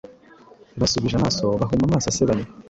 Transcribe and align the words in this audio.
Basubije 0.79 1.15
amaso 1.17 1.45
bahuma 1.59 1.85
amaso 1.89 2.07
asebanya, 2.09 2.45